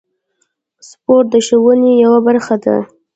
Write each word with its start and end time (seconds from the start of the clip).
سپورت 0.89 1.25
د 1.33 1.35
ښوونې 1.45 1.91
یوه 2.03 2.19
برخه 2.27 2.55
ده. 2.63 2.75